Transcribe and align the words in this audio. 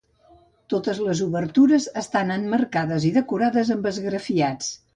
Totes 0.73 1.01
les 1.07 1.21
obertures 1.25 1.85
estan 2.03 2.35
emmarcades 2.37 3.05
i 3.11 3.15
decorades 3.21 3.73
amb 3.79 3.89
esgrafiats. 3.95 4.75